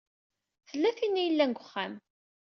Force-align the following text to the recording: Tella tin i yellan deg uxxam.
Tella 0.67 0.91
tin 0.97 1.15
i 1.21 1.23
yellan 1.23 1.51
deg 1.53 1.61
uxxam. 1.61 1.93